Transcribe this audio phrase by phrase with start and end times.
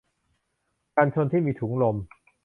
[0.95, 1.95] กันชนที่มีถุงลม